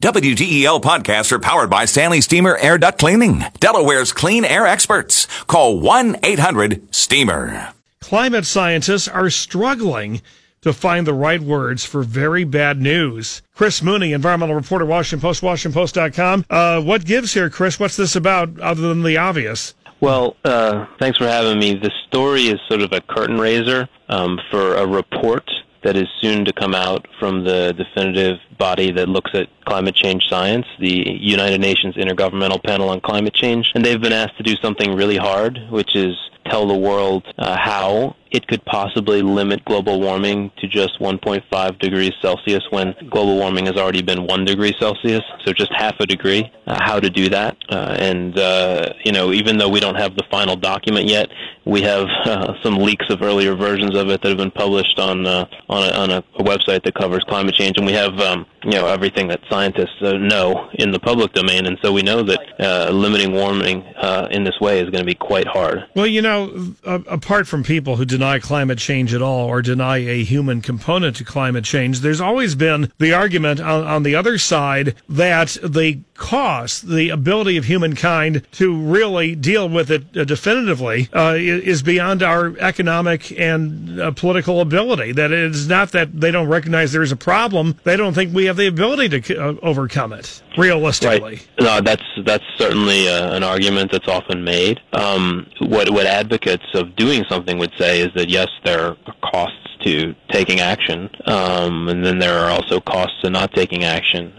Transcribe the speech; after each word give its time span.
WDEL 0.00 0.80
podcasts 0.80 1.32
are 1.32 1.40
powered 1.40 1.70
by 1.70 1.84
Stanley 1.84 2.20
Steamer 2.20 2.56
Air 2.58 2.78
Duct 2.78 3.00
Cleaning, 3.00 3.42
Delaware's 3.58 4.12
clean 4.12 4.44
air 4.44 4.64
experts. 4.64 5.26
Call 5.48 5.80
1-800-STEAMER. 5.80 7.72
Climate 7.98 8.46
scientists 8.46 9.08
are 9.08 9.28
struggling 9.28 10.22
to 10.60 10.72
find 10.72 11.04
the 11.04 11.12
right 11.12 11.40
words 11.40 11.84
for 11.84 12.04
very 12.04 12.44
bad 12.44 12.80
news. 12.80 13.42
Chris 13.56 13.82
Mooney, 13.82 14.12
environmental 14.12 14.54
reporter, 14.54 14.86
Washington 14.86 15.20
Post, 15.20 15.42
WashingtonPost.com. 15.42 16.44
Uh, 16.48 16.80
what 16.80 17.04
gives 17.04 17.34
here, 17.34 17.50
Chris? 17.50 17.80
What's 17.80 17.96
this 17.96 18.14
about 18.14 18.60
other 18.60 18.82
than 18.82 19.02
the 19.02 19.16
obvious? 19.16 19.74
Well, 20.00 20.36
uh, 20.44 20.86
thanks 21.00 21.18
for 21.18 21.26
having 21.26 21.58
me. 21.58 21.74
The 21.74 21.90
story 22.06 22.42
is 22.42 22.60
sort 22.68 22.82
of 22.82 22.92
a 22.92 23.00
curtain 23.00 23.40
raiser 23.40 23.88
um, 24.08 24.38
for 24.48 24.76
a 24.76 24.86
report 24.86 25.50
that 25.88 25.96
is 25.96 26.08
soon 26.20 26.44
to 26.44 26.52
come 26.52 26.74
out 26.74 27.08
from 27.18 27.44
the 27.44 27.72
definitive 27.72 28.38
body 28.58 28.92
that 28.92 29.08
looks 29.08 29.30
at 29.32 29.48
climate 29.64 29.94
change 29.94 30.22
science, 30.28 30.66
the 30.78 31.16
United 31.18 31.62
Nations 31.62 31.94
Intergovernmental 31.94 32.62
Panel 32.62 32.90
on 32.90 33.00
Climate 33.00 33.32
Change. 33.32 33.72
And 33.74 33.82
they've 33.82 33.98
been 33.98 34.12
asked 34.12 34.36
to 34.36 34.42
do 34.42 34.54
something 34.56 34.94
really 34.94 35.16
hard, 35.16 35.58
which 35.70 35.96
is 35.96 36.14
tell 36.44 36.68
the 36.68 36.76
world 36.76 37.24
uh, 37.38 37.56
how 37.56 38.16
it 38.30 38.46
could 38.46 38.64
possibly 38.64 39.22
limit 39.22 39.64
global 39.64 40.00
warming 40.00 40.50
to 40.58 40.68
just 40.68 40.98
1.5 41.00 41.78
degrees 41.78 42.12
Celsius 42.20 42.62
when 42.70 42.94
global 43.10 43.36
warming 43.36 43.66
has 43.66 43.76
already 43.76 44.02
been 44.02 44.26
1 44.26 44.44
degree 44.44 44.74
Celsius, 44.78 45.22
so 45.44 45.52
just 45.52 45.72
half 45.74 45.94
a 46.00 46.06
degree, 46.06 46.50
uh, 46.66 46.78
how 46.80 47.00
to 47.00 47.10
do 47.10 47.28
that. 47.28 47.56
Uh, 47.68 47.96
and, 47.98 48.38
uh, 48.38 48.92
you 49.04 49.12
know, 49.12 49.32
even 49.32 49.58
though 49.58 49.68
we 49.68 49.80
don't 49.80 49.96
have 49.96 50.14
the 50.16 50.24
final 50.30 50.56
document 50.56 51.06
yet, 51.06 51.28
we 51.64 51.82
have 51.82 52.06
uh, 52.24 52.54
some 52.62 52.76
leaks 52.76 53.06
of 53.10 53.22
earlier 53.22 53.54
versions 53.54 53.96
of 53.96 54.08
it 54.08 54.22
that 54.22 54.28
have 54.28 54.38
been 54.38 54.50
published 54.50 54.98
on, 54.98 55.26
uh, 55.26 55.46
on, 55.68 55.88
a, 55.88 55.92
on 55.92 56.10
a, 56.10 56.22
website 56.38 56.82
that 56.84 56.94
covers 56.94 57.22
climate 57.28 57.54
change. 57.54 57.76
And 57.76 57.86
we 57.86 57.92
have, 57.92 58.18
um, 58.20 58.46
you 58.62 58.70
know, 58.70 58.86
everything 58.86 59.28
that 59.28 59.40
scientists 59.50 60.00
uh, 60.00 60.12
know 60.12 60.70
in 60.74 60.92
the 60.92 61.00
public 61.00 61.32
domain. 61.32 61.66
And 61.66 61.78
so 61.82 61.92
we 61.92 62.02
know 62.02 62.22
that 62.22 62.90
limiting 62.92 63.32
warming 63.32 63.82
in 64.30 64.44
this 64.44 64.58
way 64.60 64.78
is 64.78 64.84
going 64.84 65.00
to 65.00 65.04
be 65.04 65.14
quite 65.14 65.46
hard. 65.46 65.84
Well, 65.94 66.06
you 66.06 66.22
know, 66.22 66.74
apart 66.84 67.46
from 67.46 67.64
people 67.64 67.96
who 67.96 68.04
deny 68.18 68.40
climate 68.40 68.78
change 68.78 69.14
at 69.14 69.22
all 69.22 69.46
or 69.46 69.62
deny 69.62 69.98
a 69.98 70.24
human 70.24 70.60
component 70.60 71.14
to 71.14 71.22
climate 71.22 71.64
change. 71.64 72.00
There's 72.00 72.20
always 72.20 72.56
been 72.56 72.90
the 72.98 73.12
argument 73.12 73.60
on, 73.60 73.84
on 73.84 74.02
the 74.02 74.16
other 74.16 74.38
side 74.38 74.96
that 75.08 75.56
the 75.62 76.00
cost, 76.18 76.86
the 76.88 77.08
ability 77.08 77.56
of 77.56 77.64
humankind 77.64 78.46
to 78.52 78.76
really 78.76 79.34
deal 79.34 79.68
with 79.68 79.90
it 79.90 80.04
uh, 80.16 80.24
definitively, 80.24 81.08
uh, 81.14 81.34
is 81.38 81.82
beyond 81.82 82.22
our 82.22 82.56
economic 82.58 83.32
and 83.38 84.00
uh, 84.00 84.10
political 84.10 84.60
ability. 84.60 85.12
That 85.12 85.32
it 85.32 85.38
is 85.38 85.68
not 85.68 85.92
that 85.92 86.20
they 86.20 86.30
don't 86.30 86.48
recognize 86.48 86.92
there 86.92 87.02
is 87.02 87.12
a 87.12 87.16
problem; 87.16 87.76
they 87.84 87.96
don't 87.96 88.12
think 88.12 88.34
we 88.34 88.44
have 88.44 88.56
the 88.56 88.66
ability 88.66 89.20
to 89.20 89.38
uh, 89.38 89.54
overcome 89.62 90.12
it 90.12 90.42
realistically. 90.58 91.36
Right. 91.36 91.48
No, 91.60 91.80
that's 91.80 92.02
that's 92.26 92.44
certainly 92.56 93.08
uh, 93.08 93.34
an 93.34 93.42
argument 93.42 93.92
that's 93.92 94.08
often 94.08 94.44
made. 94.44 94.80
Um, 94.92 95.46
what 95.60 95.88
what 95.90 96.06
advocates 96.06 96.66
of 96.74 96.94
doing 96.96 97.24
something 97.28 97.58
would 97.58 97.72
say 97.78 98.00
is 98.00 98.08
that 98.14 98.28
yes, 98.28 98.48
there 98.64 98.80
are 98.80 98.96
costs 99.22 99.56
to 99.84 100.14
taking 100.30 100.58
action, 100.58 101.08
um, 101.26 101.88
and 101.88 102.04
then 102.04 102.18
there 102.18 102.40
are 102.40 102.50
also 102.50 102.80
costs 102.80 103.20
to 103.22 103.30
not 103.30 103.52
taking 103.52 103.84
action 103.84 104.32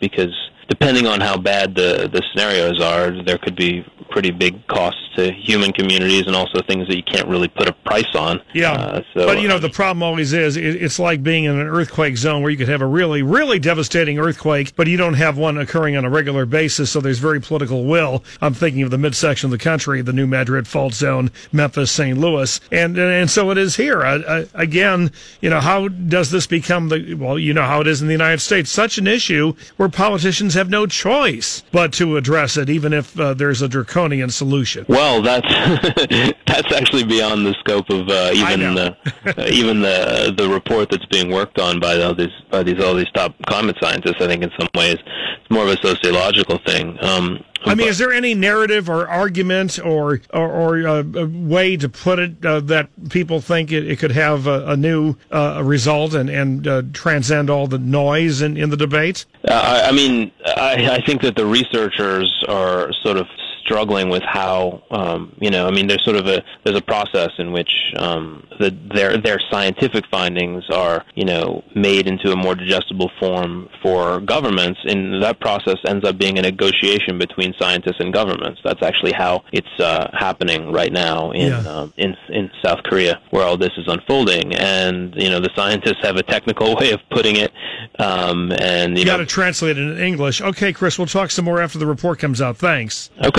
because 0.00 0.34
depending 0.68 1.06
on 1.06 1.20
how 1.20 1.36
bad 1.36 1.74
the 1.74 2.08
the 2.12 2.22
scenarios 2.30 2.80
are, 2.80 3.22
there 3.22 3.38
could 3.38 3.56
be 3.56 3.84
pretty 4.10 4.30
big 4.30 4.66
costs 4.66 5.05
to 5.16 5.32
human 5.32 5.72
communities 5.72 6.26
and 6.26 6.36
also 6.36 6.62
things 6.62 6.86
that 6.88 6.96
you 6.96 7.02
can't 7.02 7.28
really 7.28 7.48
put 7.48 7.68
a 7.68 7.72
price 7.72 8.14
on. 8.14 8.40
Yeah. 8.54 8.72
Uh, 8.72 9.02
so, 9.14 9.26
but, 9.26 9.40
you 9.40 9.48
know, 9.48 9.58
the 9.58 9.70
problem 9.70 10.02
always 10.02 10.32
is 10.32 10.56
it's 10.56 10.98
like 10.98 11.22
being 11.22 11.44
in 11.44 11.58
an 11.58 11.66
earthquake 11.66 12.16
zone 12.16 12.42
where 12.42 12.50
you 12.50 12.56
could 12.56 12.68
have 12.68 12.82
a 12.82 12.86
really, 12.86 13.22
really 13.22 13.58
devastating 13.58 14.18
earthquake, 14.18 14.74
but 14.76 14.86
you 14.86 14.96
don't 14.96 15.14
have 15.14 15.36
one 15.38 15.58
occurring 15.58 15.96
on 15.96 16.04
a 16.04 16.10
regular 16.10 16.46
basis, 16.46 16.90
so 16.90 17.00
there's 17.00 17.18
very 17.18 17.40
political 17.40 17.84
will. 17.84 18.22
I'm 18.40 18.54
thinking 18.54 18.82
of 18.82 18.90
the 18.90 18.98
midsection 18.98 19.48
of 19.48 19.50
the 19.50 19.58
country, 19.58 20.02
the 20.02 20.12
New 20.12 20.26
Madrid 20.26 20.68
fault 20.68 20.94
zone, 20.94 21.30
Memphis, 21.52 21.90
St. 21.90 22.18
Louis. 22.18 22.60
And, 22.70 22.98
and 22.98 23.30
so 23.30 23.50
it 23.50 23.58
is 23.58 23.76
here. 23.76 24.02
Uh, 24.02 24.44
again, 24.54 25.10
you 25.40 25.50
know, 25.50 25.60
how 25.60 25.88
does 25.88 26.30
this 26.30 26.46
become 26.46 26.88
the, 26.88 27.14
well, 27.14 27.38
you 27.38 27.54
know 27.54 27.64
how 27.64 27.80
it 27.80 27.86
is 27.86 28.02
in 28.02 28.08
the 28.08 28.14
United 28.14 28.40
States, 28.40 28.70
such 28.70 28.98
an 28.98 29.06
issue 29.06 29.54
where 29.76 29.88
politicians 29.88 30.54
have 30.54 30.68
no 30.68 30.86
choice 30.86 31.62
but 31.72 31.92
to 31.94 32.16
address 32.16 32.56
it, 32.56 32.68
even 32.68 32.92
if 32.92 33.18
uh, 33.18 33.34
there's 33.34 33.62
a 33.62 33.68
draconian 33.68 34.30
solution. 34.30 34.84
Well, 34.88 35.05
that's 35.22 35.48
that's 36.46 36.72
actually 36.72 37.04
beyond 37.04 37.46
the 37.46 37.54
scope 37.60 37.88
of 37.90 38.08
uh, 38.08 38.30
even 38.34 38.74
the 38.74 38.96
uh, 39.26 39.46
even 39.50 39.80
the 39.80 40.34
the 40.36 40.48
report 40.48 40.90
that's 40.90 41.06
being 41.06 41.30
worked 41.30 41.58
on 41.58 41.80
by 41.80 42.00
all 42.00 42.14
these 42.14 42.34
by 42.50 42.62
these 42.62 42.82
all 42.82 42.94
these 42.94 43.10
top 43.14 43.34
climate 43.46 43.76
scientists. 43.80 44.20
I 44.20 44.26
think 44.26 44.42
in 44.42 44.50
some 44.58 44.68
ways 44.74 44.96
it's 44.96 45.50
more 45.50 45.64
of 45.64 45.70
a 45.70 45.76
sociological 45.86 46.58
thing. 46.66 46.98
Um, 47.02 47.44
I 47.64 47.74
mean, 47.74 47.88
is 47.88 47.98
there 47.98 48.12
any 48.12 48.34
narrative 48.34 48.88
or 48.88 49.08
argument 49.08 49.78
or 49.78 50.20
or, 50.32 50.50
or 50.50 50.88
uh, 50.88 51.02
a 51.14 51.26
way 51.26 51.76
to 51.76 51.88
put 51.88 52.18
it 52.18 52.44
uh, 52.44 52.60
that 52.60 52.88
people 53.10 53.40
think 53.40 53.72
it, 53.72 53.90
it 53.90 53.98
could 53.98 54.12
have 54.12 54.46
a, 54.46 54.66
a 54.68 54.76
new 54.76 55.16
uh, 55.32 55.62
result 55.64 56.14
and 56.14 56.30
and 56.30 56.66
uh, 56.66 56.82
transcend 56.92 57.50
all 57.50 57.66
the 57.66 57.78
noise 57.78 58.40
in, 58.40 58.56
in 58.56 58.70
the 58.70 58.76
debate? 58.76 59.24
Uh, 59.48 59.52
I, 59.52 59.88
I 59.88 59.92
mean, 59.92 60.30
I, 60.46 60.96
I 60.96 61.00
think 61.04 61.22
that 61.22 61.36
the 61.36 61.46
researchers 61.46 62.44
are 62.48 62.92
sort 63.02 63.16
of 63.16 63.26
struggling 63.66 64.08
with 64.08 64.22
how 64.22 64.82
um, 64.90 65.34
you 65.40 65.50
know 65.50 65.66
I 65.66 65.70
mean 65.70 65.86
there's 65.88 66.04
sort 66.04 66.16
of 66.16 66.26
a 66.26 66.42
there's 66.64 66.78
a 66.78 66.82
process 66.82 67.30
in 67.38 67.52
which 67.52 67.70
um, 67.96 68.46
the, 68.60 68.70
their 68.94 69.18
their 69.18 69.38
scientific 69.50 70.04
findings 70.10 70.64
are 70.70 71.04
you 71.14 71.24
know 71.24 71.62
made 71.74 72.06
into 72.06 72.32
a 72.32 72.36
more 72.36 72.54
digestible 72.54 73.10
form 73.18 73.68
for 73.82 74.20
governments 74.20 74.80
and 74.84 75.22
that 75.22 75.40
process 75.40 75.76
ends 75.86 76.06
up 76.06 76.16
being 76.16 76.38
a 76.38 76.42
negotiation 76.42 77.18
between 77.18 77.52
scientists 77.58 78.00
and 78.00 78.12
governments. 78.12 78.60
That's 78.64 78.82
actually 78.82 79.12
how 79.12 79.44
it's 79.52 79.80
uh, 79.80 80.10
happening 80.12 80.72
right 80.72 80.92
now 80.92 81.32
in 81.32 81.48
yeah. 81.48 81.58
um, 81.68 81.92
in 81.96 82.16
in 82.28 82.50
South 82.64 82.82
Korea 82.84 83.20
where 83.30 83.44
all 83.44 83.56
this 83.56 83.72
is 83.76 83.86
unfolding. 83.88 84.54
And 84.54 85.14
you 85.16 85.28
know 85.28 85.40
the 85.40 85.50
scientists 85.56 86.02
have 86.02 86.16
a 86.16 86.22
technical 86.22 86.76
way 86.76 86.92
of 86.92 87.00
putting 87.10 87.36
it 87.36 87.52
um, 87.98 88.52
and 88.60 88.96
you, 88.96 89.00
you 89.00 89.06
got 89.06 89.18
to 89.18 89.26
translate 89.26 89.76
it 89.76 89.82
in 89.82 89.98
English. 89.98 90.40
Okay 90.40 90.72
Chris 90.72 90.98
we'll 90.98 91.06
talk 91.06 91.30
some 91.30 91.44
more 91.44 91.60
after 91.60 91.78
the 91.78 91.86
report 91.86 92.18
comes 92.18 92.40
out. 92.40 92.56
Thanks. 92.56 93.10
Okay 93.24 93.36